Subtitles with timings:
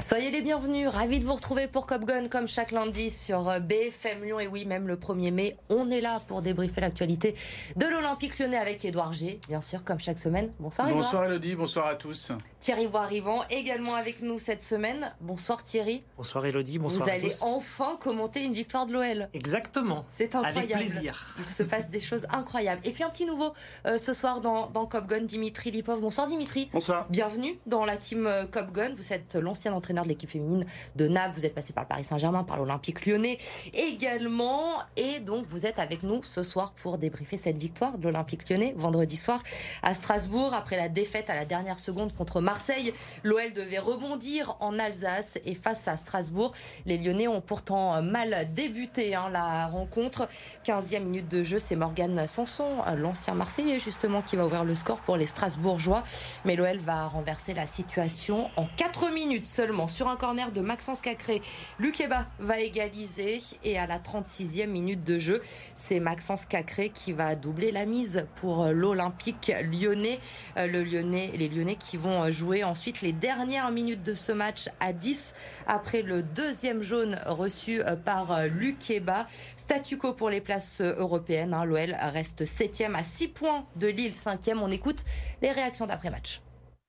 [0.00, 3.58] Soyez les bienvenus, ravis de vous retrouver pour Cop Gun comme chaque lundi sur euh,
[3.58, 7.34] BFM Lyon et oui même le 1er mai, on est là pour débriefer l'actualité
[7.76, 10.52] de l'Olympique lyonnais avec Édouard G, bien sûr comme chaque semaine.
[10.58, 11.04] Bonsoir Édouard.
[11.04, 12.32] Bonsoir Elodie, bonsoir à tous.
[12.60, 15.12] Thierry Voirivant également avec nous cette semaine.
[15.20, 16.02] Bonsoir Thierry.
[16.16, 19.28] Bonsoir Elodie, bonsoir Vous allez enfin commenter une victoire de l'OL.
[19.34, 20.06] Exactement.
[20.08, 20.72] C'est incroyable.
[20.72, 21.34] Avec plaisir.
[21.38, 22.80] Il se passe des choses incroyables.
[22.84, 23.52] Et puis un petit nouveau
[23.86, 26.00] euh, ce soir dans, dans Cop Gun, Dimitri Lipov.
[26.00, 26.70] Bonsoir Dimitri.
[26.72, 27.06] Bonsoir.
[27.10, 28.94] Bienvenue dans la team euh, Cop Gun.
[28.94, 30.64] Vous êtes l'ancien entraîneur de l'équipe féminine
[30.96, 31.34] de Naples.
[31.34, 33.38] Vous êtes passé par le Paris Saint-Germain, par l'Olympique lyonnais
[33.74, 34.60] également.
[34.96, 38.74] Et donc, vous êtes avec nous ce soir pour débriefer cette victoire de l'Olympique lyonnais
[38.76, 39.42] vendredi soir
[39.82, 42.92] à Strasbourg après la défaite à la dernière seconde contre Marseille.
[43.24, 46.52] L'OL devait rebondir en Alsace et face à Strasbourg.
[46.86, 50.28] Les Lyonnais ont pourtant mal débuté hein, la rencontre.
[50.64, 55.00] 15e minute de jeu, c'est Morgan Sanson, l'ancien Marseillais justement, qui va ouvrir le score
[55.00, 56.02] pour les Strasbourgeois.
[56.44, 61.00] Mais l'OL va renverser la situation en 4 minutes seulement sur un corner de Maxence
[61.00, 61.42] Cacré.
[61.78, 65.42] Lukeba va égaliser et à la 36e minute de jeu,
[65.74, 70.18] c'est Maxence Cacré qui va doubler la mise pour l'Olympique lyonnais.
[70.56, 74.92] Euh, lyonnais, les Lyonnais qui vont jouer ensuite les dernières minutes de ce match à
[74.92, 75.34] 10
[75.66, 79.26] après le deuxième jaune reçu euh, par Lukeba.
[79.56, 81.54] Statu quo pour les places européennes.
[81.54, 81.64] Hein.
[81.64, 84.58] L'OL reste 7e à 6 points de Lille 5e.
[84.58, 85.04] On écoute
[85.42, 86.40] les réactions d'après-match.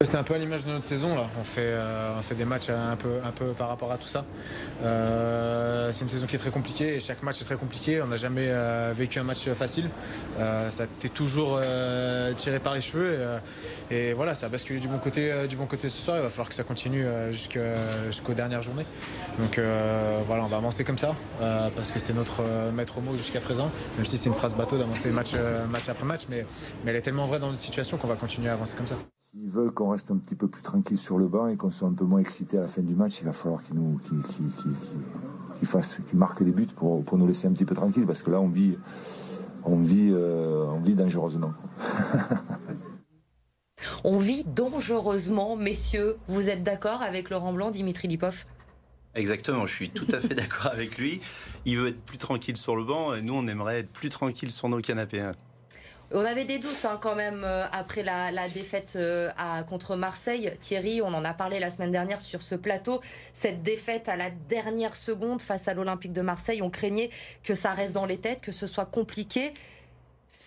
[0.04, 1.30] C'est un peu à l'image de notre saison là.
[1.40, 4.08] On fait, euh, on fait des matchs un peu, un peu par rapport à tout
[4.08, 4.26] ça.
[4.84, 8.02] Euh, c'est une saison qui est très compliquée et chaque match est très compliqué.
[8.02, 9.90] On n'a jamais euh, vécu un match facile.
[10.40, 11.62] ça t'est toujours
[12.38, 13.20] tiré par les cheveux
[13.92, 16.18] et, voilà, ça a basculé du bon côté, du bon côté ce soir.
[16.18, 18.86] Il va falloir que ça continue jusqu'aux dernières journées.
[19.40, 19.60] Donc
[20.28, 22.44] voilà, on va avancer comme ça parce que c'est notre
[22.74, 23.70] maître mot jusqu'à présent.
[23.98, 25.34] Même si c'est une phrase bateau d'avancer match,
[25.70, 26.46] match après match, mais,
[26.84, 28.96] mais elle est tellement vraie dans notre situation qu'on va continuer à avancer comme ça.
[29.92, 32.20] Reste un petit peu plus tranquille sur le banc et qu'on soit un peu moins
[32.20, 34.00] excité à la fin du match, il va falloir qu'ils nous,
[36.14, 38.76] marquent des buts pour, nous laisser un petit peu tranquille parce que là on vit,
[39.64, 41.54] on vit, euh, on vit dangereusement.
[44.04, 46.18] on vit dangereusement, messieurs.
[46.28, 48.46] Vous êtes d'accord avec Laurent Blanc, Dimitri Lipov?
[49.14, 51.22] Exactement, je suis tout à fait d'accord avec lui.
[51.66, 54.52] Il veut être plus tranquille sur le banc et nous on aimerait être plus tranquille
[54.52, 55.32] sur nos canapés.
[56.14, 59.30] On avait des doutes hein, quand même euh, après la, défaite euh,
[59.70, 60.52] contre Marseille.
[60.60, 63.00] Thierry, on en a parlé la semaine dernière sur ce plateau.
[63.32, 67.12] Cette défaite à la dernière seconde face à l'Olympique de Marseille, on craignait
[67.44, 69.54] que ça reste dans les têtes, que ce soit compliqué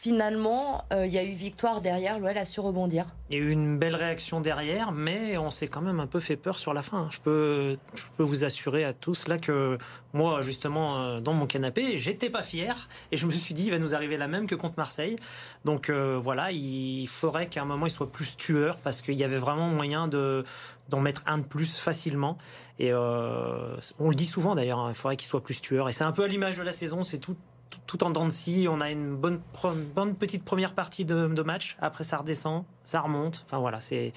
[0.05, 3.07] finalement, euh, il y a eu victoire derrière, l'OL a su rebondir.
[3.31, 6.21] Il y a eu une belle réaction derrière, mais on s'est quand même un peu
[6.21, 7.09] fait peur sur la fin.
[7.11, 7.79] Je peux,
[8.19, 9.79] vous assurer à tous là que
[10.13, 13.71] moi, justement, euh, dans mon canapé, j'étais pas fier et je me suis dit, il
[13.71, 15.17] va nous arriver la même que contre Marseille.
[15.65, 19.25] Donc euh, voilà, il faudrait qu'à un moment il soit plus tueur parce qu'il y
[19.25, 20.45] avait vraiment moyen de
[20.91, 22.37] d'en mettre un de plus facilement.
[22.79, 25.89] Et on le dit souvent d'ailleurs, hein, il faudrait qu'il soit plus tueur.
[25.89, 27.37] Et c'est un peu à l'image de la saison, c'est tout
[27.87, 28.67] tout en dents de scie.
[28.69, 29.41] On a une bonne,
[29.95, 31.77] bonne petite première partie de, de, match.
[31.81, 33.43] Après, ça redescend, ça remonte.
[33.47, 34.12] Enfin voilà, c'est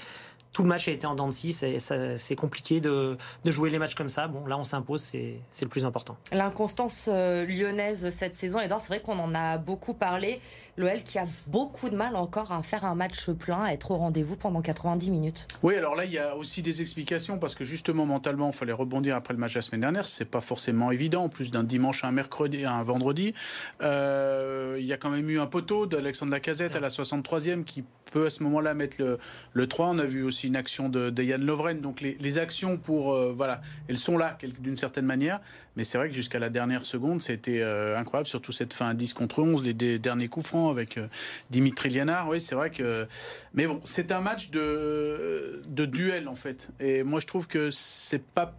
[0.54, 1.54] tout le match a été en dents de scie.
[1.54, 4.28] C'est compliqué de, jouer les matchs comme ça.
[4.28, 6.18] Bon, là, on s'impose, c'est le plus important.
[6.32, 10.40] L'inconstance euh, lyonnaise cette saison, et c'est vrai qu'on en a beaucoup parlé.
[10.78, 13.98] L'OL qui a beaucoup de mal encore à faire un match plein, à être au
[13.98, 15.48] rendez-vous pendant 90 minutes.
[15.64, 18.74] Oui, alors là, il y a aussi des explications parce que justement, mentalement, il fallait
[18.74, 20.08] rebondir après le match la semaine dernière.
[20.08, 21.24] C'est pas forcément évident.
[21.24, 23.34] En plus d'un dimanche à un mercredi, à un vendredi,
[23.82, 27.84] euh, il y a quand même eu un poteau d'Alexandre Lacazette à la 63e qui
[28.10, 29.18] peut à ce moment-là mettre le,
[29.54, 29.88] le 3.
[29.88, 31.80] On a vu aussi une action de, Yann Lovren.
[31.82, 35.40] Donc les, actions pour euh, voilà, elles sont là d'une certaine manière.
[35.76, 38.94] Mais c'est vrai que jusqu'à la dernière seconde, c'était euh, incroyable, surtout cette fin à
[38.94, 41.08] 10 contre 11, les, derniers coups francs avec euh,
[41.50, 42.30] Dimitri Lianard.
[42.30, 43.08] Oui, c'est vrai que.
[43.54, 46.70] Mais bon, c'est un match de, de duel en fait.
[46.80, 48.54] Et moi, je trouve que c'est pas.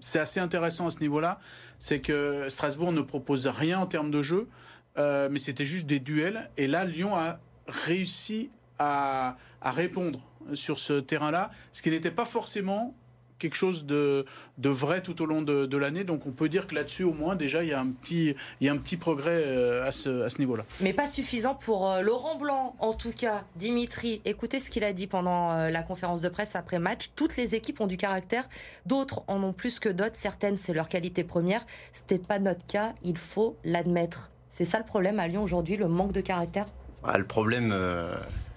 [0.00, 1.38] C'est assez intéressant à ce niveau-là.
[1.80, 4.48] C'est que Strasbourg ne propose rien en termes de jeu.
[4.96, 6.50] mais c'était juste des duels.
[6.56, 10.20] Et là, Lyon a réussi à, répondre
[10.54, 12.94] sur ce terrain-là, ce qui n'était pas forcément
[13.38, 14.24] quelque chose de,
[14.58, 16.04] vrai tout au long de, l'année.
[16.04, 18.66] Donc on peut dire que là-dessus, au moins, déjà, il y a un petit, il
[18.66, 20.64] y a un petit progrès euh, à ce, à ce niveau-là.
[20.80, 23.44] Mais pas suffisant pour euh, Laurent Blanc, en tout cas.
[23.56, 27.10] Dimitri, écoutez ce qu'il a dit pendant euh, la conférence de presse après match.
[27.16, 28.48] Toutes les équipes ont du caractère,
[28.86, 30.16] d'autres en ont plus que d'autres.
[30.16, 31.64] Certaines, c'est leur qualité première.
[31.92, 34.30] C'était pas notre cas, il faut l'admettre.
[34.50, 36.66] C'est ça le problème à Lyon aujourd'hui, le manque de caractère?
[37.04, 37.72] Ah, Le problème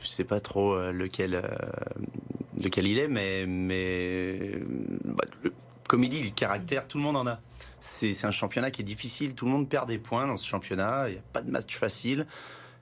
[0.02, 1.48] je sais pas trop euh, lequel, euh,
[2.62, 4.54] lequel il est, mais, mais
[5.06, 5.24] bah,
[5.88, 7.40] comme il dit, le caractère, tout le monde en a.
[7.80, 11.10] C'est un championnat qui est difficile, tout le monde perd des points dans ce championnat,
[11.10, 12.28] il n'y a pas de match facile.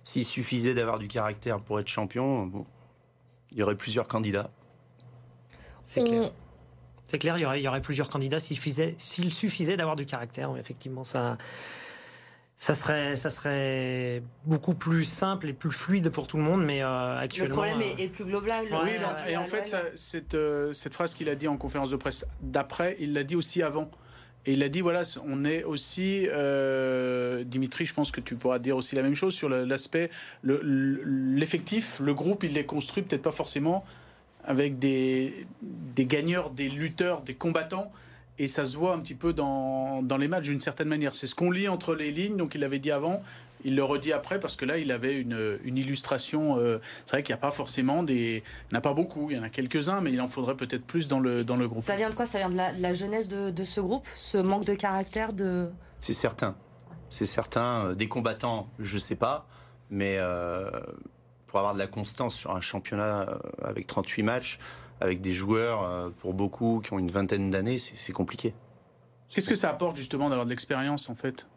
[0.04, 2.66] S'il suffisait d'avoir du caractère pour être champion, bon,
[3.52, 4.50] il y aurait plusieurs candidats.
[5.86, 6.32] C'est clair.
[7.06, 9.96] C'est clair, il y, aurait, il y aurait plusieurs candidats s'il suffisait, s'il suffisait d'avoir
[9.96, 10.52] du caractère.
[10.52, 11.40] Oui, effectivement, ça,
[12.62, 16.84] ça serait, ça serait beaucoup plus simple et plus fluide pour tout le monde, mais
[16.84, 17.48] euh, actuellement.
[17.48, 18.66] Le problème euh, est, est plus global.
[18.70, 21.90] Oui, Euh, et en fait, ça- cette, euh, cette phrase qu'il a dit en conférence
[21.90, 23.90] de presse d'après, il l'a dit aussi avant.
[24.46, 28.60] Et il a dit voilà, on est aussi, euh, Dimitri, je pense que tu pourras
[28.60, 30.10] dire aussi la même chose sur l'aspect,
[30.42, 31.02] le- le-
[31.38, 33.86] l'effectif, le groupe, il l'est construit peut-être pas forcément
[34.44, 37.90] avec des, des gagneurs, des lutteurs, des combattants.
[38.40, 41.14] Et ça se voit un petit peu dans, dans les matchs d'une certaine manière.
[41.14, 43.22] C'est ce qu'on lit entre les lignes, donc il l'avait dit avant,
[43.66, 46.58] il le redit après parce que là il avait une, une illustration.
[46.58, 48.42] euh, c'est vrai qu'il n'y a pas forcément des.
[48.46, 50.56] Il n'y en a pas beaucoup, il y en a quelques-uns, mais il en faudrait
[50.56, 51.84] peut-être plus dans le, dans le groupe.
[51.84, 52.26] Ça vient de quoi?
[52.26, 54.08] Ça vient de la, de la jeunesse de, de ce groupe?
[54.18, 55.70] Ce manque de caractère de...
[56.00, 56.56] C'est certain.
[57.10, 57.88] C'est certain.
[57.88, 59.46] Euh, Des combattants, je sais pas.
[59.90, 60.70] Mais euh,
[61.48, 64.60] pour avoir de la constance sur un championnat avec 38 matchs,
[65.00, 68.54] avec des joueurs, euh, pour beaucoup, qui ont une vingtaine d'années, c'est compliqué.
[69.30, 71.48] Qu'est-ce que ça apporte justement d'avoir de l'expérience en fait?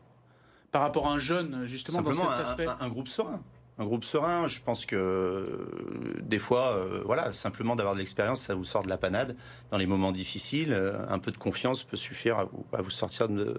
[0.71, 2.67] Par rapport à un jeune, justement, dans Simplement cet un, aspect?
[2.67, 3.41] un- un groupe serein.
[3.79, 8.41] Un groupe serein, je pense que euh, des fois, euh, voilà, simplement d'avoir de l'expérience,
[8.43, 9.35] ça vous sort de la panade
[9.71, 10.73] dans les moments difficiles.
[10.75, 13.59] Euh, un peu de confiance peut suffire à vous, à vous sortir de,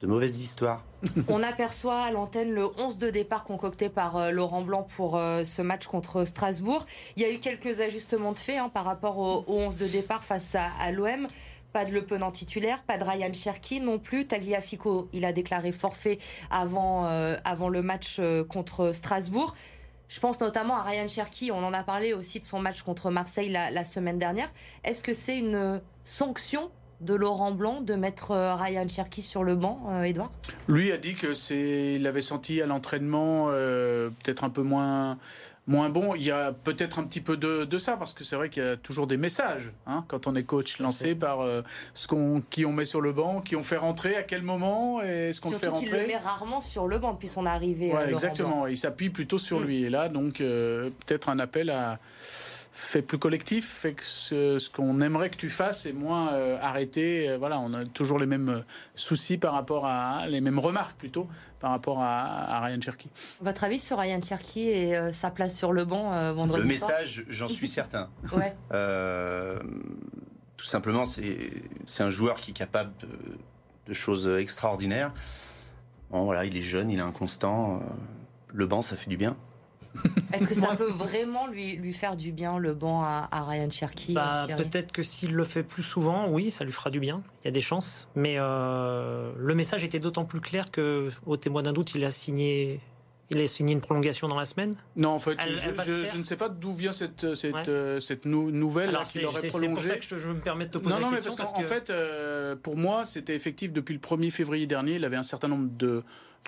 [0.00, 0.84] de mauvaises histoires.
[1.28, 5.44] On aperçoit à l'antenne le 11 de départ concocté par euh, Laurent Blanc pour euh,
[5.44, 6.86] ce match contre Strasbourg.
[7.16, 9.86] Il y a eu quelques ajustements de fait hein, par rapport au, au 11 de
[9.86, 11.26] départ face à, l'OM.
[11.72, 14.26] Pas de Le Pen en titulaire, pas de Ryan Cherki non plus.
[14.26, 16.18] Tagliafico, il a déclaré forfait
[16.50, 19.54] avant, euh, avant le match contre Strasbourg.
[20.08, 23.10] Je pense notamment à Ryan Cherki, on en a parlé aussi de son match contre
[23.10, 24.50] Marseille la semaine dernière.
[24.82, 29.54] Est-ce que c'est une sanction de Laurent Blanc de mettre euh, Ryan Cherki sur le
[29.54, 30.30] banc, euh, Edouard
[30.68, 35.18] Lui a dit que c'est, il avait senti à l'entraînement euh, peut-être un peu moins
[35.68, 36.14] moins bon.
[36.14, 38.62] Il y a peut-être un petit peu de, de ça parce que c'est vrai qu'il
[38.62, 41.60] y a toujours des messages hein, quand on est coach lancés par euh,
[41.92, 45.02] ce qu'on qui on met sur le banc, qui on fait rentrer, à quel moment
[45.02, 46.08] et ce qu'on fait Surtout qu'il le rentrer.
[46.14, 47.92] met rarement sur le banc depuis son arrivée.
[47.92, 48.66] euh, Ouais, exactement.
[48.66, 49.64] Il s'appuie plutôt sur Mm.
[49.64, 49.84] lui.
[49.84, 51.98] Et là, donc, euh, peut-être un appel à
[52.78, 56.58] fait plus collectif, fait que ce, ce qu'on aimerait que tu fasses est moins euh,
[56.60, 57.28] arrêté.
[57.28, 58.60] Euh, voilà, on a toujours les mêmes euh,
[58.94, 61.26] soucis par rapport à les mêmes remarques plutôt
[61.58, 63.10] par rapport à, à Ryan Cherky.
[63.40, 66.76] Votre avis sur Ryan Cherki et euh, sa place sur le banc euh, vendredi Le
[66.76, 68.08] soir message, j'en suis certain.
[68.32, 68.54] Ouais.
[68.72, 69.58] Euh,
[70.56, 71.50] tout simplement, c'est
[71.84, 73.08] c'est un joueur qui est capable de,
[73.86, 75.12] de choses extraordinaires.
[76.10, 77.80] Bon, voilà, il est jeune, il est inconstant.
[78.52, 79.36] Le banc, ça fait du bien.
[80.32, 83.70] Est-ce que ça peut vraiment lui, lui faire du bien le banc à, à Ryan
[83.70, 87.22] Cherki Bah, peut-être que s'il le fait plus souvent, oui, ça lui fera du bien.
[87.42, 88.08] Il y a des chances.
[88.14, 92.10] Mais euh, le message était d'autant plus clair que, au témoin d'un doute, il a
[92.10, 92.80] signé,
[93.30, 94.74] il a signé une prolongation dans la semaine.
[94.96, 95.68] Non, en fait, Elle- je,
[96.12, 97.68] elle ne sais pas d'où vient cette, cette, Ouais.
[97.68, 99.88] euh, cette nou- nouvelle qu'il aurait c'est- c'est pour prolongée.
[99.88, 101.36] ça que je, je me permets de te poser Non, la non, mais question.
[101.36, 104.94] parce qu'en en fait, euh, pour moi, c'était effectif depuis le 1er février dernier.
[104.96, 106.02] Il avait un certain nombre de,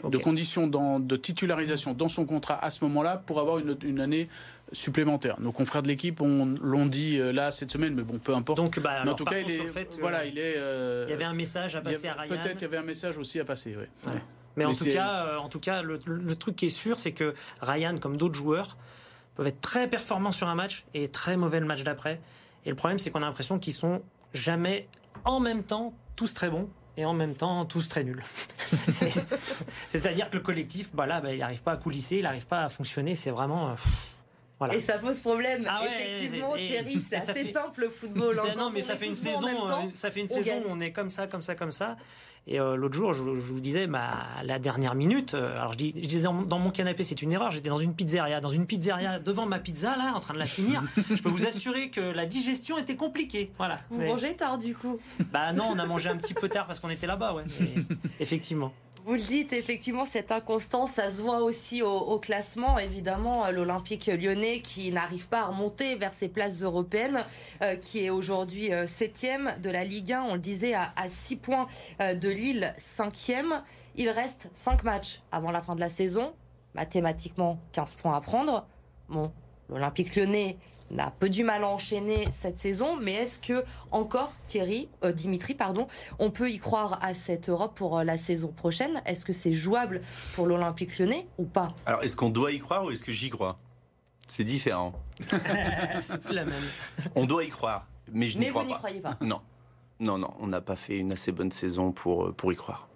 [0.09, 4.01] de conditions dans- de titularisation dans son contrat à ce moment-là pour avoir une, une
[4.01, 4.29] année
[4.73, 5.37] supplémentaire.
[5.41, 8.57] Nos confrères de l'équipe on- l'ont dit euh, là cette semaine, mais bon, peu importe.
[8.57, 10.55] Donc, bah, en tout cas, il est, fait, euh, voilà, il est.
[10.57, 12.29] euh, il y avait un message à passer avait- à Ryan.
[12.29, 13.77] Peut-être il y avait un message aussi à passer.
[13.77, 13.89] Ouais.
[14.07, 14.23] Ouais.
[14.57, 16.99] Mais, en Mais tout cas, euh, en tout cas, le, le truc qui est sûr,
[16.99, 18.77] c'est que Ryan, comme d'autres joueurs,
[19.37, 22.21] peuvent être très performants sur un match et très mauvais le match d'après.
[22.65, 24.03] Et le problème, c'est qu'on a l'impression qu'ils sont
[24.35, 24.89] jamais
[25.25, 28.23] en même temps tous très bons et en même temps tous très nuls.
[28.91, 29.27] C'est-
[29.89, 32.63] C'est-à-dire que le collectif, bah là, bah, il n'arrive pas à coulisser, il n'arrive pas
[32.65, 33.15] à fonctionner.
[33.15, 33.71] C'est vraiment.
[33.71, 34.15] euh, pff,
[34.61, 34.75] voilà.
[34.77, 35.65] Et ça pose problème.
[35.69, 38.39] Ah ouais, Effectivement, et- Thierry, c'est ça assez fait- simple le football.
[38.39, 38.43] hein.
[38.47, 40.43] C'est- non, mais on ça fait une saison, temps, euh, ça fait une on saison
[40.47, 40.63] gagne.
[40.65, 41.97] où on est comme ça, comme ça, comme ça.
[42.47, 45.73] Et euh, l'autre jour, je, je vous disais, bah, à la dernière minute, euh, alors
[45.73, 47.51] je, dis, je disais dans, dans mon canapé, c'est une erreur.
[47.51, 50.47] J'étais dans une pizzeria, dans une pizzeria devant ma pizza là, en train de la
[50.47, 50.83] finir.
[51.11, 53.51] je peux vous assurer que la digestion était compliquée.
[53.59, 53.79] Voilà.
[53.91, 54.99] Vous Mais- mangez tard du coup.
[55.33, 57.45] bah non, on a mangé un petit peu tard parce qu'on était là-bas, ouais.
[57.61, 57.69] mais
[58.21, 58.73] effectivement.
[59.11, 62.79] Vous le dites, effectivement, cette inconstance, ça se voit aussi au, classement.
[62.79, 67.25] Évidemment, euh, l'Olympique lyonnais qui n'arrive pas à remonter vers ses places européennes,
[67.61, 71.09] euh, qui est aujourd'hui euh, septième de la Ligue 1, on le disait, à, à
[71.09, 71.67] 6 points
[71.99, 73.65] de Lille, cinquième.
[73.97, 76.33] Il reste 5 matchs avant la fin de la saison.
[76.77, 78.65] Mathématiquement, 15 points à prendre.
[79.09, 79.33] Bon,
[79.69, 80.57] l'Olympique lyonnais
[80.91, 85.55] n'a peu du mal à enchaîner cette saison, mais est-ce que encore Thierry, euh, Dimitri,
[85.55, 85.87] pardon,
[86.19, 89.03] on peut y croire à cette Europe pour euh, la saison prochaine?
[89.07, 90.01] Est-ce que c'est jouable
[90.35, 91.75] pour l'Olympique lyonnais ou pas?
[91.87, 93.57] Alors, est-ce qu'on doit y croire ou est-ce que j'y crois?
[94.29, 94.93] C'est différent.
[95.21, 96.55] c'est plus la même.
[97.15, 98.79] On doit y croire, mais je n'y Mais crois vous n'y pas.
[98.79, 99.17] croyez pas.
[99.21, 99.41] Non.
[100.01, 102.89] Non, non, on n'a pas fait une assez bonne saison pour, euh, pour y croire.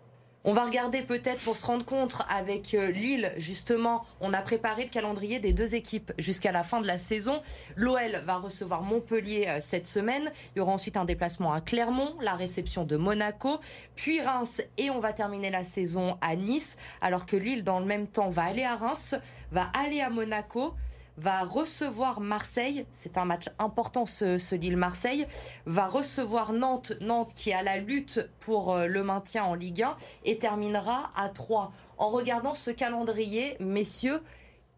[0.46, 4.84] On va regarder peut-être pour se rendre compte avec euh, Lille, justement, on a préparé
[4.84, 7.40] le calendrier des deux équipes jusqu'à la fin de la saison.
[7.76, 10.30] L'OL va recevoir Montpellier euh, cette semaine.
[10.54, 13.58] Il y aura ensuite un déplacement à Clermont, la réception de Monaco,
[13.96, 17.86] puis Reims et on va terminer la saison à Nice, alors que Lille, dans le
[17.86, 19.14] même temps, va aller à Reims,
[19.50, 20.74] va aller à Monaco
[21.16, 22.86] va recevoir Marseille.
[22.92, 25.26] C'est un match important, ce, Lille-Marseille.
[25.66, 26.92] Va recevoir Nantes.
[27.00, 31.10] Nantes qui est à la lutte pour euh, le maintien en Ligue 1 et terminera
[31.16, 31.72] à 3.
[31.98, 34.20] En regardant ce calendrier, messieurs,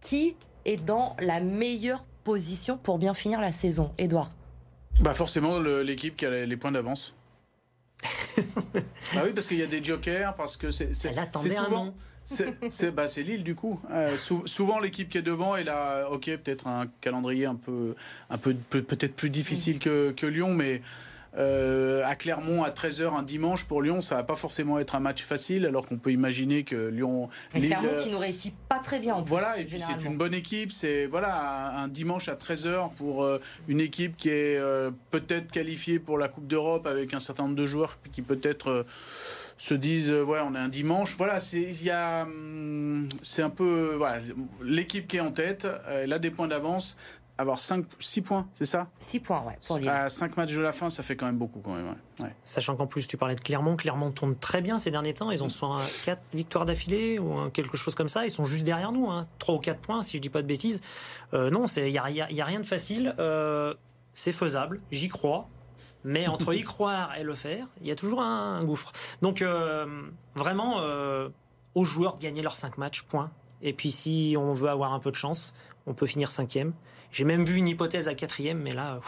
[0.00, 4.31] qui est dans la meilleure position pour bien finir la saison Edouard
[5.00, 7.14] bah Forcément, l'équipe qui a les points d'avance.
[8.37, 10.90] bah oui, parce qu'il y a des jokers, parce que c'est.
[11.05, 11.95] Elle attendait un nom.
[12.26, 13.80] C'est bah, Lille du coup.
[13.90, 14.14] Euh,
[14.47, 17.95] souvent l'équipe qui est devant, elle a ok peut-être un calendrier un peu
[18.30, 20.83] un peu peut-être plus difficile que, que Lyon, mais
[21.38, 25.00] euh, à Clermont à 13h un dimanche pour Lyon, ça va pas forcément être un
[25.00, 27.28] match facile, alors qu'on peut imaginer que Lyon.
[27.54, 29.14] Lille, Clermont qui nous réussit pas très bien.
[29.14, 30.73] En voilà, et puis c'est une bonne équipe.
[30.73, 34.61] C'est voilà un dimanche à 13h pour euh, une équipe qui est
[35.11, 38.85] peut-être qualifiée pour la Coupe d'Europe avec un certain nombre de joueurs qui peut-être
[39.58, 41.16] se disent euh, ouais on est un dimanche.
[41.16, 44.18] Voilà c'est il y a hum, c'est un peu voilà
[44.62, 45.66] l'équipe qui est en tête.
[45.88, 46.96] Elle a des points d'avance.
[47.38, 48.88] Avoir 5 6 points c'est ça?
[48.98, 49.92] 6 points ouais pour dire.
[49.92, 52.34] à 5 matchs de la fin ça fait quand même beaucoup quand même ouais.
[52.44, 53.76] sachant qu'en plus tu parlais de Clermont.
[53.76, 55.30] Clermont tourne très bien ces derniers temps.
[55.30, 58.25] Ils ont soit 4 victoires d'affilée ou quelque chose comme ça.
[58.25, 59.26] Ils sont juste derrière nous hein.
[59.38, 60.80] 3 ou 4 points si je dis pas de bêtises.
[61.34, 63.14] Euh, non il n'y a, y a, rien de facile.
[63.18, 63.75] Euh,
[64.14, 65.46] c'est faisable j'y crois
[66.06, 68.92] mais entre y croire et le faire, il y a toujours un, gouffre.
[69.22, 70.04] Donc euh,
[70.36, 71.28] vraiment, euh,
[71.75, 73.32] aux joueurs de gagner leurs 5 matchs, point.
[73.60, 75.54] Et puis si on veut avoir un peu de chance,
[75.86, 76.72] on peut finir cinquième.
[77.10, 79.00] J'ai même vu une hypothèse à quatrième, mais là,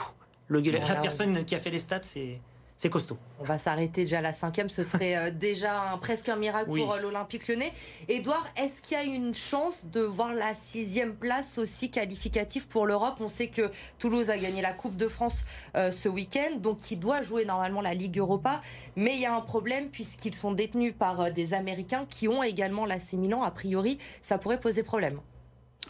[0.48, 2.40] le, la personne qui a fait les stats, c'est
[2.78, 3.18] c'est costaud.
[3.40, 6.92] On va s'arrêter déjà à la cinquième, ce serait euh, déjà presque un miracle pour
[6.92, 7.73] euh, l'Olympique lyonnais.
[8.08, 12.87] Edouard, est-ce qu'il y a une chance de voir la sixième place aussi qualificative pour
[12.87, 13.16] l'Europe?
[13.18, 15.44] On sait que Toulouse a gagné la Coupe de France
[15.76, 18.61] euh, ce week-end, donc il doit jouer normalement la Ligue Europa.
[18.94, 22.87] Mais il y a un problème puisqu'ils sont détenus par des Américains qui ont également
[22.87, 23.42] l'AC Milan.
[23.42, 25.20] A priori, ça pourrait poser problème.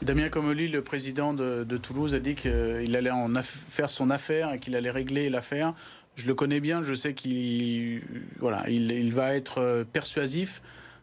[0.02, 4.58] Damien Comoli, le président de, Toulouse, a dit qu'il allait en faire son affaire et
[4.58, 5.74] qu'il allait régler l'affaire
[6.18, 8.02] je le connais bien, je sais qu'il
[8.40, 10.62] voilà, il, va être euh, persuasif.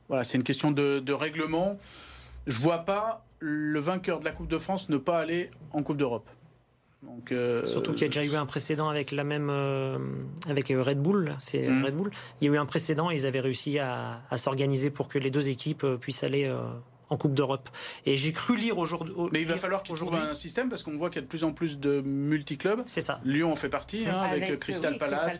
[0.10, 1.80] Voilà, c'est une question de, règlement.
[2.46, 5.98] Je vois pas le vainqueur de la Coupe de France ne pas aller en Coupe
[5.98, 6.30] d'Europe.
[7.02, 9.98] Donc, euh, Surtout qu'il y a déjà eu un précédent avec la même euh,
[10.50, 11.86] avec Red Bull, c'est mmh.
[11.86, 12.12] Red Bull.
[12.42, 15.50] Il y a eu un précédent, ils avaient réussi à, s'organiser pour que les deux
[15.50, 16.52] équipes puissent aller
[17.10, 17.70] en Coupe d'Europe.
[18.06, 19.14] Et j'ai cru lire aujourd'hui.
[19.32, 21.28] Mais il va falloir qu'ils trouvent un système parce qu'on voit qu'il y a de
[21.28, 22.84] plus en plus de multi-clubs.
[22.86, 23.20] C'est ça.
[23.24, 25.40] Lyon en fait partie hein, avec, Crystal Palace,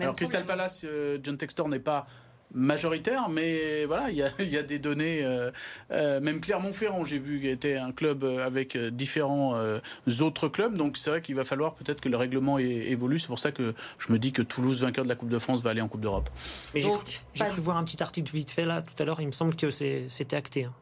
[0.00, 2.06] Alors Crystal Palace, euh, John Textor n'est pas
[2.54, 5.22] majoritaire, mais voilà, il y a, des données.
[5.22, 5.50] Euh,
[5.90, 9.54] euh, même Clermont-Ferrand, j'ai vu, était un club avec différents
[10.20, 10.76] autres clubs.
[10.76, 13.18] Donc c'est vrai qu'il va falloir peut-être que le règlement évolue.
[13.18, 15.62] C'est pour ça que je me dis que Toulouse, vainqueur de la Coupe de France,
[15.62, 16.30] va aller en Coupe d'Europe.
[16.74, 16.90] J'ai
[17.34, 19.20] cru, voir un petit article vite fait là tout à l'heure.
[19.20, 20.64] Il me semble que c'était acté.
[20.64, 20.72] Hein.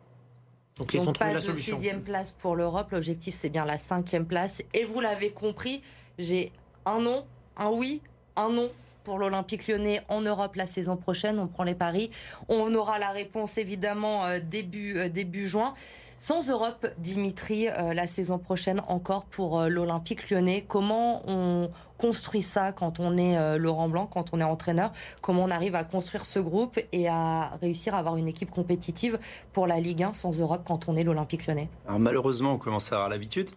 [0.77, 2.91] Donc, ils ont pas de sixième place pour l'Europe.
[2.93, 4.63] L'objectif, c'est bien la cinquième place.
[4.73, 5.83] Et vous l'avez compris,
[6.19, 6.51] j'ai
[6.87, 7.27] un non,
[7.57, 8.01] un oui,
[8.37, 8.71] un non
[9.05, 11.39] pour l'Olympique lyonnais en Europe la saison prochaine.
[11.39, 12.11] On prend les paris.
[12.49, 15.75] On aura la réponse évidemment euh, début, euh, début juin.
[16.19, 20.65] Sans Europe, Dimitri, euh, la saison prochaine encore pour l'Olympique lyonnais.
[20.69, 21.69] Comment on
[21.99, 24.93] construit ça quand on est Laurent Blanc, quand on est entraîneur?
[25.21, 29.19] Comment on arrive à construire ce groupe et à réussir à avoir une équipe compétitive
[29.53, 31.69] pour la Ligue 1 sans Europe quand on est l'Olympique lyonnais?
[31.89, 33.51] Malheureusement, on commence à avoir l'habitude,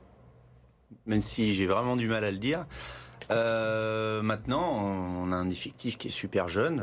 [1.05, 2.65] même si j'ai vraiment du mal à le dire.
[3.29, 6.82] Maintenant, on a un effectif qui est super jeune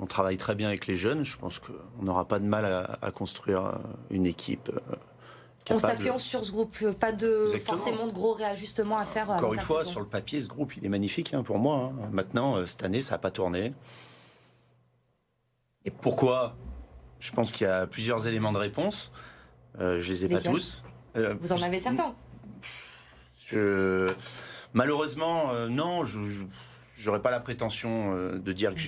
[0.00, 1.24] on travaille très bien avec les jeunes.
[1.24, 2.64] Je pense qu'on n'aura pas de mal
[3.00, 3.78] à, construire
[4.10, 4.70] une équipe.
[5.64, 5.84] Capable.
[5.84, 9.30] On s'appuie sur ce groupe, pas de forcément de gros réajustements à faire.
[9.30, 11.92] Encore une fois, sur le papier, ce groupe, il est magnifique hein, pour moi.
[11.92, 12.08] Hein.
[12.12, 13.72] Maintenant, euh, cette année, ça n'a pas tourné.
[15.84, 16.56] Et pourquoi?
[17.18, 19.10] Je pense qu'il y a plusieurs éléments de réponse.
[19.80, 20.84] Euh, je les ai pas tous.
[21.16, 22.14] Euh, Vous en avez certains
[23.44, 24.12] je...
[24.76, 26.04] Malheureusement, non.
[26.04, 26.18] je
[26.98, 28.80] J'aurais pas la prétention euh, de dire que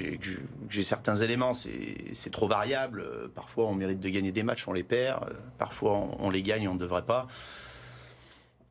[0.70, 1.52] j'ai certains éléments.
[1.52, 3.00] C'est trop variable.
[3.00, 5.24] Euh, parfois, on mérite de gagner des matchs, on les perd.
[5.24, 7.26] Euh, parfois, on, les gagne, on ne devrait pas.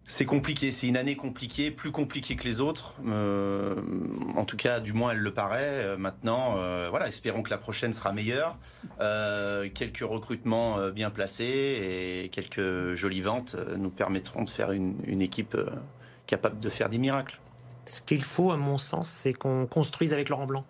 [0.08, 0.72] C'est compliqué.
[0.72, 2.96] C'est une année compliquée, plus compliquée que les autres.
[3.06, 5.98] en tout cas, du moins, elle le paraît.
[5.98, 6.56] maintenant,
[6.90, 8.58] voilà, espérons que la prochaine sera meilleure.
[9.74, 15.58] quelques recrutements bien placés et quelques jolies ventes nous permettront de faire une équipe
[16.28, 17.40] capable de faire des miracles.
[17.86, 20.66] Ce qu'il faut, à mon sens, c'est qu'on construise avec Laurent Blanc.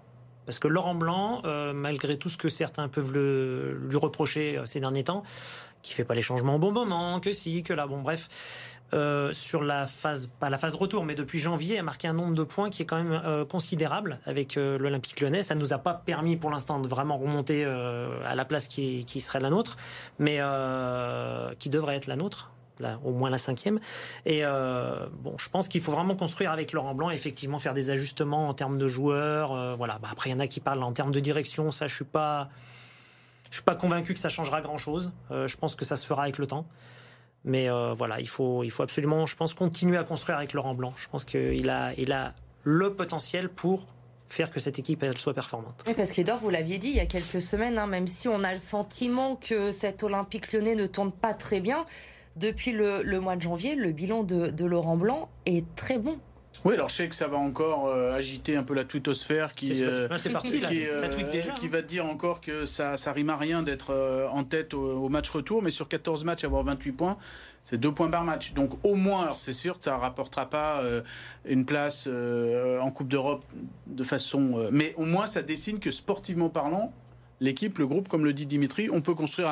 [0.47, 4.65] Parce que Laurent Blanc, euh, malgré tout ce que certains peuvent le, lui reprocher euh,
[4.65, 5.23] ces derniers temps,
[5.81, 8.29] qui fait pas les changements au bon moment, que si, que là, bon bref,
[8.93, 12.33] euh, sur la phase, pas la phase retour, mais depuis janvier, a marqué un nombre
[12.33, 15.43] de points qui est quand même considérable avec l'Olympique lyonnais.
[15.43, 19.41] Ça nous a pas permis pour l'instant de vraiment remonter à la place qui, serait
[19.41, 19.75] la nôtre,
[20.19, 20.39] mais
[21.59, 22.51] qui devrait être la nôtre.
[23.03, 23.79] Au moins la cinquième.
[24.25, 27.89] Et euh, bon, je pense qu'il faut vraiment construire avec Laurent Blanc, effectivement, faire des
[27.89, 29.75] ajustements en termes de joueurs.
[29.77, 30.00] voilà.
[30.00, 31.72] Bah, après, il y en a qui parlent en termes de direction.
[31.72, 32.50] Ça, je suis pas,
[33.50, 35.12] je suis pas convaincu que ça changera grand chose.
[35.31, 36.65] je pense que ça se fera avec le temps.
[37.48, 40.75] Mais euh, voilà, il faut, il faut absolument, je pense, continuer à construire avec Laurent
[40.75, 40.93] Blanc.
[40.98, 43.86] Je pense qu'il a, il a le potentiel pour
[44.27, 45.86] faire que cette équipe soit performante.
[45.88, 48.43] Oui, parce qu'Edor, vous l'aviez dit il y a quelques semaines, hein, même si on
[48.43, 51.86] a le sentiment que cet Olympique lyonnais ne tourne pas très bien,
[52.39, 56.20] depuis le, le mois de janvier, le bilan de, de Laurent Blanc est très bon.
[56.65, 59.84] Oui, alors je sais que ça va encore euh, agiter un peu la twittosphère qui,
[59.84, 61.70] euh, parti, là, qui, ça tweet déjà, qui hein.
[61.72, 65.08] va dire encore que ça, ça rime à rien d'être euh, en tête au, au,
[65.08, 67.17] match retour, mais sur 14 matchs, avoir 28 points,
[67.67, 68.53] c'est deux points par match.
[68.53, 71.01] Donc au moins, alors c'est sûr, ça ne rapportera pas euh,
[71.44, 73.44] une place euh, en Coupe d'Europe
[73.88, 74.53] de façon...
[74.58, 76.94] Euh, mais au moins, ça dessine que sportivement parlant,
[77.39, 79.50] l'équipe, le groupe, comme le dit Dimitri, on peut construire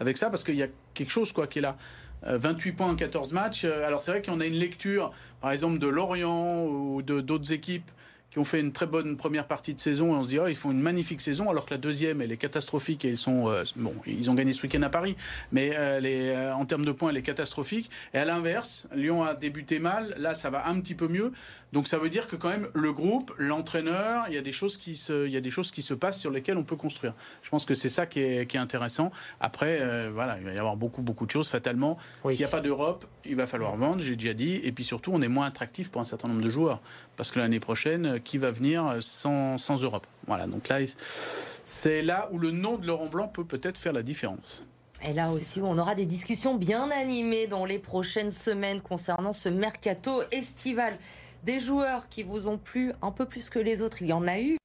[0.00, 1.76] avec ça parce qu'il y a quelque chose quoi, qui est là.
[2.22, 3.64] 28 points en 14 matchs.
[3.64, 7.90] Alors c'est vrai qu'on a une lecture, par exemple, de Lorient ou de d'autres équipes
[8.30, 10.46] qui ont fait une très bonne première partie de saison et on se dit oh,
[10.46, 13.48] ils font une magnifique saison alors que la deuxième elle est catastrophique et ils sont
[13.48, 15.16] euh, bon ils ont gagné ce week-end à Paris.
[15.52, 17.90] Mais euh, les, euh, en termes de points elle est catastrophique.
[18.14, 20.14] Et à l'inverse Lyon a débuté mal.
[20.18, 21.32] Là ça va un petit peu mieux.
[21.72, 24.76] Donc ça veut dire que quand même le groupe l'entraîneur il y a des choses
[24.76, 27.14] qui se il y a des choses qui se passent sur lesquelles on peut construire.
[27.42, 29.10] Je pense que c'est ça qui est, qui est intéressant.
[29.40, 31.48] Après euh, voilà il va y avoir beaucoup beaucoup de choses.
[31.48, 32.34] Fatalement oui.
[32.34, 34.60] s'il n'y a pas d'Europe il va falloir vendre j'ai déjà dit.
[34.62, 36.80] Et puis surtout on est moins attractif pour un certain nombre de joueurs
[37.20, 40.06] parce que l'année prochaine qui va venir sans, sans Europe?
[40.26, 40.78] Voilà, donc là,
[41.66, 44.64] c'est là où le nom de Laurent Blanc peut peut-être faire la différence.
[45.06, 49.50] Et là aussi, on aura des discussions bien animées dans les prochaines semaines concernant ce
[49.50, 50.96] mercato estival.
[51.44, 54.26] Des joueurs qui vous ont plu un peu plus que les autres, il y en
[54.26, 54.59] a eu.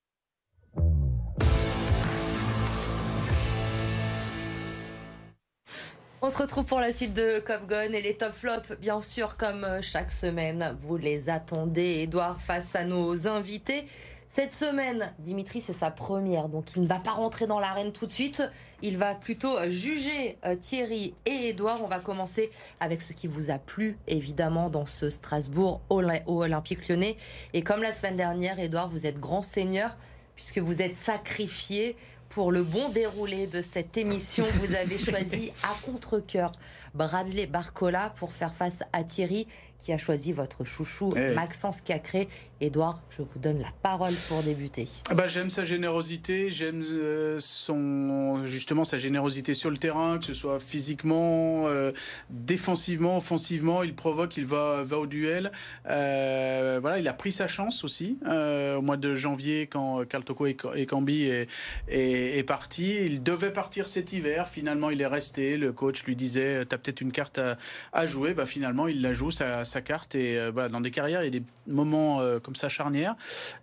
[6.26, 9.38] On se retrouve pour la suite de Cop Gun et les top flops, bien sûr,
[9.38, 10.76] comme chaque semaine.
[10.82, 13.86] Vous les attendez, Edouard, face à nos invités.
[14.26, 18.08] Cette semaine, Dimitri, c'est sa première, donc il ne va pas rentrer dans l'arène tout
[18.08, 18.42] de suite.
[18.82, 21.84] Il va plutôt juger Thierry et Edouard.
[21.84, 26.02] On va commencer avec ce qui vous a plu, évidemment, dans ce Strasbourg au
[26.42, 27.18] Olympique lyonnais.
[27.54, 29.96] Et comme la semaine dernière, Edouard, vous êtes grand seigneur,
[30.36, 31.96] puisque vous êtes sacrifié
[32.30, 36.52] pour le bon déroulé de cette émission, vous avez choisi à contre-coeur
[36.94, 39.48] Bradley Barcola pour faire face à Thierry
[39.86, 41.36] qui a choisi votre chouchou hey.
[41.36, 42.28] Maxence Cacré.
[42.62, 44.88] Edouard, je vous donne la parole pour débuter.
[45.13, 50.34] Bah, j'aime sa générosité, j'aime euh, son justement sa générosité sur le terrain, que ce
[50.34, 51.91] soit physiquement, euh,
[52.30, 55.52] défensivement, offensivement, il provoque, il va, va au duel.
[55.89, 60.48] Euh, voilà, il a pris sa chance aussi au mois de janvier quand Carl Toko
[60.48, 61.50] et, et Cambi est,
[61.89, 62.95] est, est, parti.
[63.06, 65.58] Il devait partir cet hiver, finalement il est resté.
[65.58, 67.58] Le coach lui disait t'as peut-être une carte à,
[67.91, 68.34] à, jouer.
[68.34, 69.32] Bah, finalement il la joue
[69.76, 72.56] sa carte et euh, voilà, dans des carrières il y a des moments euh, comme
[72.56, 73.16] ça charnière.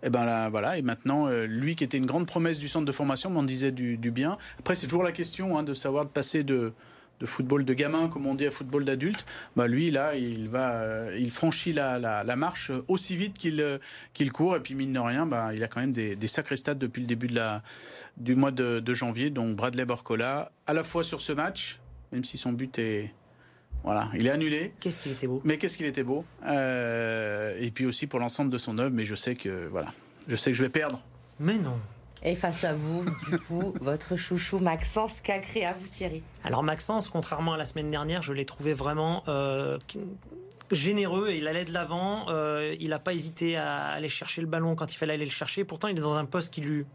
[0.03, 0.77] Et ben là, voilà.
[0.77, 3.71] Et maintenant, euh, lui qui était une grande promesse du centre de formation, m'en disait
[3.71, 4.37] du, bien.
[4.59, 6.73] Après, c'est toujours la question hein, de savoir de passer de
[7.19, 11.15] de football de gamin, comme on dit, à football d'adulte, bah lui là, il va,
[11.15, 15.63] il franchit la, marche aussi vite qu'il court et puis mine de rien, bah, il
[15.63, 17.61] a quand même des, sacrés stats depuis le début de la,
[18.17, 19.29] du mois de janvier.
[19.29, 21.79] Donc Bradley Borcola, à la fois sur ce match,
[22.11, 23.13] même si son but est
[23.83, 24.73] voilà, il est annulé.
[24.79, 25.41] Qu'est-ce qu'il était beau.
[25.43, 26.23] Mais qu'est-ce qu'il était beau.
[26.45, 29.89] Euh, et puis aussi pour l'ensemble de son œuvre, mais je sais que voilà,
[30.27, 31.01] je sais que je vais perdre.
[31.39, 31.79] Mais non.
[32.25, 36.23] Et face à vous, du coup, votre chouchou Maxence Cacré, à vous Thierry.
[36.45, 39.77] Alors Maxence, contrairement à la semaine dernière, je l'ai trouvé vraiment euh,
[40.71, 42.27] généreux et il allait de l'avant.
[42.29, 45.31] Euh, il n'a pas hésité à aller chercher le ballon quand il fallait aller le
[45.31, 45.65] chercher.
[45.65, 46.85] Pourtant, il est dans un poste qui lui,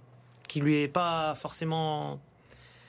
[0.48, 2.18] qui lui est pas forcément.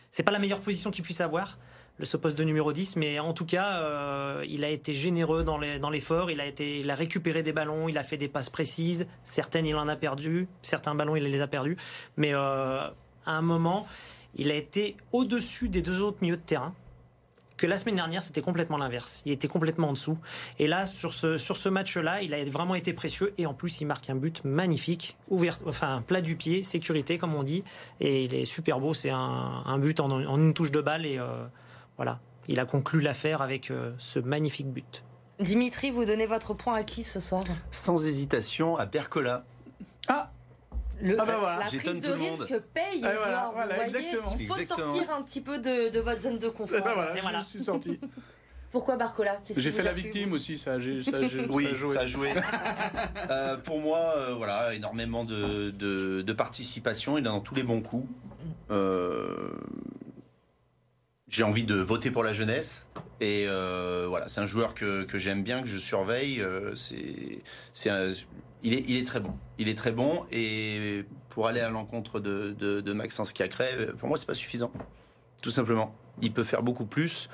[0.09, 1.57] C'est pas la meilleure position qu'il puisse avoir
[2.01, 5.57] ce poste de numéro 10, mais en tout cas, euh, il a été généreux dans
[5.57, 8.49] l'effort, dans il, a été, il a récupéré des ballons, il a fait des passes
[8.49, 11.77] précises, certaines il en a perdu, certains ballons il les a perdus,
[12.17, 12.87] mais euh,
[13.25, 13.87] à un moment,
[14.35, 16.73] il a été au-dessus des deux autres milieux de terrain,
[17.59, 19.21] que la semaine dernière, c'était complètement l'inverse.
[19.25, 20.17] Il était complètement en dessous.
[20.59, 23.33] Et là, sur ce, sur ce match-là, il a vraiment été précieux.
[23.37, 27.35] Et en plus, il marque un but magnifique, ouvert, enfin, plat du pied, sécurité, comme
[27.35, 27.65] on dit.
[27.99, 28.93] Et il est super beau.
[28.93, 31.05] C'est un, but en, en, une touche de balle.
[31.05, 31.45] Et euh,
[31.99, 35.03] voilà, il a conclu l'affaire avec euh, ce magnifique but.
[35.41, 37.43] Dimitri, vous donnez votre point à qui ce soir?
[37.71, 39.43] Sans hésitation, à Percola.
[40.07, 40.31] Ah
[41.01, 41.59] Le, Ah bah voilà.
[41.59, 42.39] La prise de tout le monde.
[42.41, 43.01] risque paye.
[43.03, 44.35] Ah, voilà, vous voilà, voyez, exactement.
[44.39, 44.87] Il faut Exactement.
[44.93, 46.79] sortir un petit peu de, de votre zone de Et confort.
[46.81, 47.39] voilà, Et je voilà.
[47.39, 47.99] me suis sorti.
[48.71, 51.95] Pourquoi Barcola J'ai fait la victime aussi, ça, j'ai- ça, Oui, ça a joué.
[51.95, 52.33] ça a joué.
[53.29, 57.17] Euh, pour moi, euh, voilà, énormément de, de- de participation.
[57.17, 58.07] Il est dans tous les bons coups.
[58.71, 59.49] Euh,
[61.29, 62.87] J'ai envie de voter pour la jeunesse.
[63.21, 66.41] Et euh, voilà, c'est un joueur que, que j'aime bien, que je surveille.
[66.41, 67.39] Euh, c'est,
[67.73, 68.07] c'est un-
[68.63, 69.33] il, est, il est très bon.
[69.57, 70.25] Il est très bon.
[70.31, 74.33] Et pour aller à l'encontre de, de, de Maxence Cacré, euh, pour moi, c'est pas
[74.33, 74.71] suffisant.
[75.41, 75.93] Tout simplement.
[76.21, 77.29] Il peut faire beaucoup plus.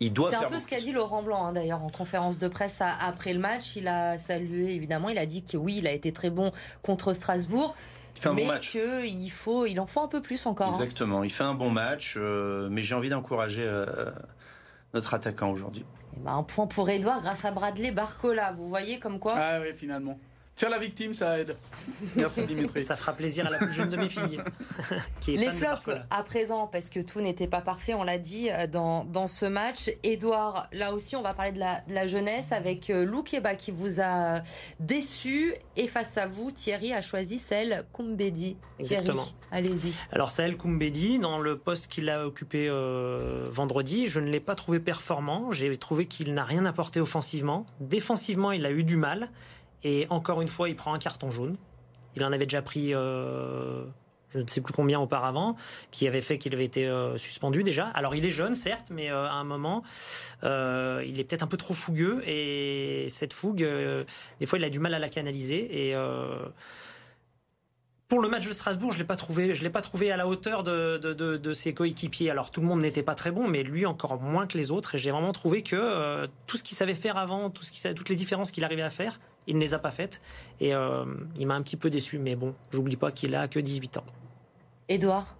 [0.00, 2.38] Il doit C'est faire un peu ce qu'a dit Laurent Blanc hein, d'ailleurs en conférence
[2.40, 3.76] de presse à- après le match.
[3.76, 6.50] Il a salué évidemment, il a dit que oui, il a été très bon
[6.82, 7.76] contre Strasbourg,
[8.24, 8.70] fait un mais bon match.
[8.72, 10.68] qu'il faut, il en faut un peu plus encore.
[10.68, 10.72] hein.
[10.72, 13.86] Exactement, il fait un bon match, euh, mais j'ai envie d'encourager euh,
[14.92, 15.84] notre attaquant aujourd'hui.
[16.18, 18.52] Ben, un point pour Edouard grâce à Bradley Barcola.
[18.52, 20.18] Vous voyez comme quoi Ah oui, finalement.
[20.56, 21.56] Faire la victime, ça aide.
[22.14, 22.84] Merci Dimitri.
[22.84, 24.38] Ça fera plaisir à la plus jeune de mes filles,
[25.20, 28.50] qui est Les flops à présent, parce que tout n'était pas parfait, on l'a dit
[28.50, 29.90] euh, dans, dans ce match.
[30.04, 33.56] Edouard, là aussi, on va parler de la, de la jeunesse avec euh, Lou Keba
[33.56, 34.42] qui vous a
[34.78, 35.54] déçu.
[35.76, 38.56] Et face à vous, Thierry a choisi celle Kumbedi.
[38.78, 39.24] Exactement.
[39.50, 39.92] Allez-y.
[40.12, 44.54] Alors Sahel Koumbedi, dans le poste qu'il a occupé euh, vendredi, je ne l'ai pas
[44.54, 45.52] trouvé performant.
[45.52, 47.66] J'ai trouvé qu'il n'a rien apporté offensivement.
[47.80, 49.30] Défensivement, il a eu du mal.
[49.84, 51.56] Et encore une fois, il prend un carton jaune.
[52.16, 53.84] Il en avait déjà pris, euh,
[54.30, 55.56] je ne sais plus combien auparavant,
[55.90, 57.88] qui avait fait qu'il avait été euh, suspendu déjà.
[57.88, 59.82] Alors il est jeune, certes, mais euh, à un moment,
[60.42, 62.22] il est peut-être un peu trop fougueux.
[62.26, 63.68] Et cette fougue,
[64.40, 65.88] des fois, il a du mal à la canaliser.
[65.88, 65.94] Et
[68.08, 70.26] pour le match de Strasbourg, je l'ai pas trouvé, je l'ai pas trouvé à la
[70.26, 72.30] hauteur de, ses coéquipiers.
[72.30, 74.94] Alors tout le monde n'était pas très bon, mais lui encore moins que les autres.
[74.94, 78.64] Et j'ai vraiment trouvé que tout ce qu'il savait faire avant, toutes les différences qu'il
[78.64, 80.20] arrivait à faire, il ne les a pas faites.
[80.60, 81.04] Et euh,
[81.38, 82.18] il m'a un petit peu déçu.
[82.18, 84.04] Mais bon, j'oublie pas qu'il a que 18 ans.
[84.88, 85.36] Edouard,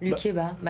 [0.00, 0.18] Luc Bah,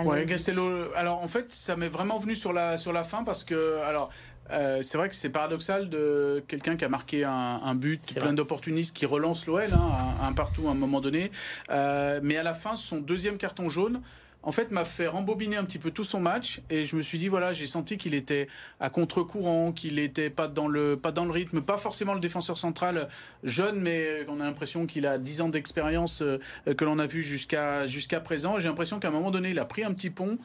[0.05, 0.27] Ouais.
[0.27, 0.93] Castello.
[0.95, 4.11] Alors en fait, ça m'est vraiment venu sur la sur la fin parce que alors.
[4.51, 7.31] euh, c'est vrai que c'est paradoxal de quelqu'un qui a marqué un,
[7.65, 9.81] un but plein d'opportunistes qui relance l'OL hein,
[10.21, 11.31] un, un partout à un moment donné.
[11.71, 14.03] Euh, mais à la fin, son deuxième carton jaune,
[14.43, 17.19] en fait, m'a fait rembobiner un petit peu tout son match et je me suis
[17.19, 18.49] dit voilà, j'ai senti qu'il était
[18.81, 22.59] à contre-courant, qu'il était pas dans le pas dans le rythme, pas forcément le défenseur
[22.59, 23.09] central
[23.45, 26.39] jeune, mais on a l'impression qu'il a 10 ans d'expérience euh,
[26.77, 28.59] que l'on a vu jusqu'à jusqu'à présent.
[28.59, 30.39] J'ai l'impression qu'à un moment donné, il a pris un petit pont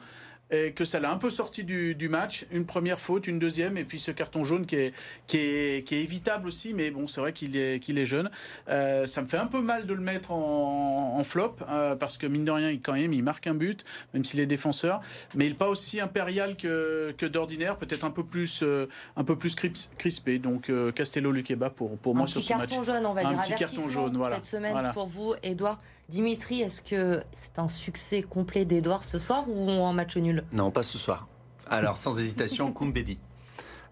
[0.50, 2.46] et que ça l'a un peu sorti du, du match.
[2.50, 4.94] Une première faute, une deuxième, et puis ce carton jaune qui est,
[5.26, 8.30] qui est, qui est évitable aussi, mais bon, c'est vrai qu'il est, qu'il est jeune.
[8.68, 12.18] Euh, ça me fait un peu mal de le mettre en, en flop, euh, parce
[12.18, 13.84] que mine de rien, il, quand même, il marque un but,
[14.14, 15.00] même s'il est défenseur,
[15.34, 19.24] mais il n'est pas aussi impérial que, que d'ordinaire, peut-être un peu plus, euh, un
[19.24, 19.54] peu plus
[19.98, 20.38] crispé.
[20.38, 22.68] Donc euh, Castello Luqueba pour, pour Un moi sur petit ce match.
[22.70, 23.42] carton jaune, on va Un dire.
[23.42, 24.36] petit carton jaune, voilà.
[24.36, 24.90] Cette semaine Voilà.
[24.92, 25.78] pour vous, Edouard.
[26.08, 30.42] Dimitri, est-ce que c'est un succès complet d'Edouard ce soir ou un match nul?
[30.52, 31.28] Non, pas ce soir.
[31.68, 33.18] Alors, sans hésitation, Koumbedi.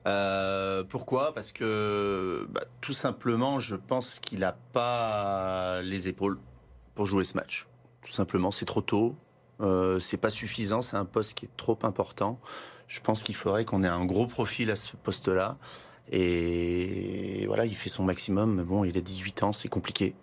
[0.07, 1.35] Euh, pourquoi?
[1.35, 6.39] Parce que bah, tout simplement, je pense qu'il n'a pas les épaules
[6.95, 7.67] pour jouer ce match.
[8.03, 9.15] Tout simplement, c'est trop tôt.
[9.61, 10.81] Euh, c'est pas suffisant.
[10.81, 12.41] C'est un poste qui est trop important.
[12.89, 15.59] Je pense qu'il faudrait qu'on ait un gros profil à ce poste-là.
[16.11, 18.55] Et voilà, il fait son maximum.
[18.55, 20.15] Mais bon, il a 18 ans, c'est compliqué,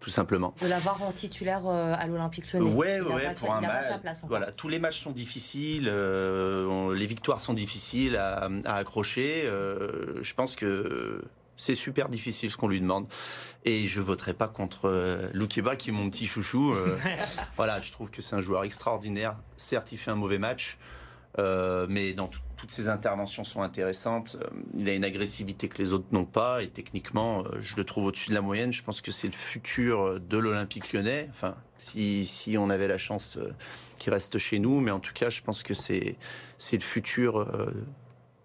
[0.00, 0.54] tout simplement.
[0.62, 2.70] De l'avoir en titulaire euh, à l'Olympique Lyonnais.
[2.72, 4.00] Ouais, ouais, pas pour un match.
[4.00, 4.24] place.
[4.28, 9.42] Voilà, tous les matchs sont difficiles, euh, on- les victoires sont difficiles à, à accrocher.
[9.46, 11.22] euh, je pense que
[11.56, 13.06] c'est super difficile ce qu'on lui demande.
[13.64, 16.74] Et je voterai pas contre euh, Loukeba, qui est mon petit chouchou.
[17.56, 19.36] voilà, je trouve que c'est un joueur extraordinaire.
[19.56, 20.78] Certes, il fait un mauvais match.
[21.88, 24.36] mais dans tout- toutes ses interventions sont intéressantes.
[24.42, 27.84] Euh, Il a une agressivité que les autres n'ont pas et techniquement, euh, je le
[27.84, 28.72] trouve au-dessus de la moyenne.
[28.72, 31.28] Je pense que c'est le futur de l'Olympique lyonnais.
[31.30, 33.52] Enfin, si, si on avait la chance euh,
[33.98, 36.16] qu'il reste chez nous, mais en tout cas, je pense que c'est
[36.72, 37.72] le futur euh,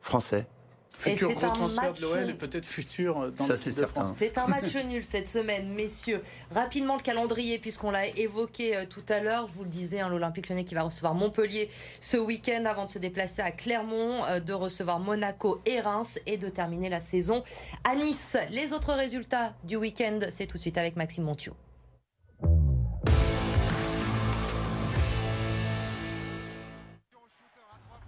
[0.01, 0.47] français.
[0.95, 3.69] Futur Et gros transfert match- de l'OL et peut-être futur dans Ça, France.
[3.73, 4.15] certain.
[4.17, 6.21] C'est un match nul cette semaine, messieurs.
[6.51, 9.47] Rapidement, le calendrier, puisqu'on l'a évoqué euh, tout à l'heure.
[9.47, 12.91] Je vous le disais, hein, l'Olympique lyonnais qui va recevoir Montpellier ce week-end avant de
[12.91, 17.43] se déplacer à Clermont, euh, de recevoir Monaco et Reims et de terminer la saison
[17.83, 18.37] à Nice.
[18.51, 21.53] Les autres résultats du week-end, c'est tout de suite avec Maxime Montiot.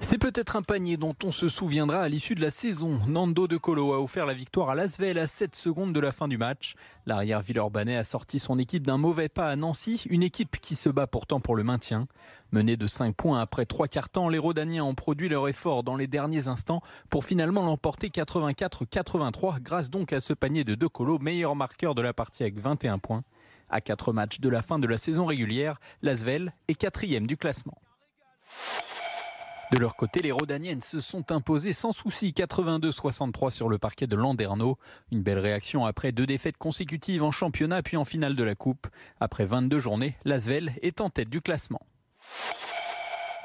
[0.08, 3.00] C'est peut-être un panier dont on se souviendra à l'issue de la saison.
[3.08, 6.28] Nando De Colo a offert la victoire à Lasvel à 7 secondes de la fin
[6.28, 6.76] du match.
[7.08, 10.90] L'arrière Villeurbanais a sorti son équipe d'un mauvais pas à Nancy, une équipe qui se
[10.90, 12.08] bat pourtant pour le maintien.
[12.52, 15.96] Menée de 5 points après 3 quarts temps, les Rodaniens ont produit leur effort dans
[15.96, 21.18] les derniers instants pour finalement l'emporter 84-83 grâce donc à ce panier de De Colo,
[21.18, 23.24] meilleur marqueur de la partie avec 21 points.
[23.72, 27.82] À quatre matchs de la fin de la saison régulière, l'Asvel est quatrième du classement.
[29.72, 34.16] De leur côté, les Rodaniennes se sont imposées sans souci 82-63 sur le parquet de
[34.16, 34.78] Landerneau.
[35.12, 38.88] Une belle réaction après deux défaites consécutives en championnat puis en finale de la Coupe.
[39.20, 41.82] Après 22 journées, l'Asvel est en tête du classement.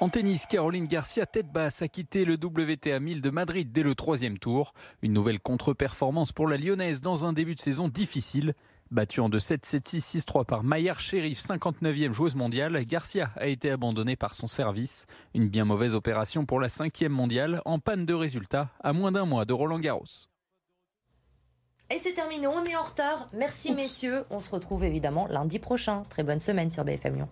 [0.00, 3.94] En tennis, Caroline Garcia, tête basse, a quitté le WTA 1000 de Madrid dès le
[3.94, 4.74] troisième tour.
[5.02, 8.54] Une nouvelle contre-performance pour la Lyonnaise dans un début de saison difficile.
[8.90, 14.16] Battue en 2-7, 7-6, 6-3 par Maillard Sheriff, 59e joueuse mondiale, Garcia a été abandonnée
[14.16, 15.06] par son service.
[15.32, 19.26] Une bien mauvaise opération pour la 5e mondiale, en panne de résultats, à moins d'un
[19.26, 20.26] mois de Roland Garros.
[21.88, 23.28] Et c'est terminé, on est en retard.
[23.32, 24.24] Merci messieurs.
[24.30, 26.02] On se retrouve évidemment lundi prochain.
[26.10, 27.28] Très bonne semaine sur BFM Lyon.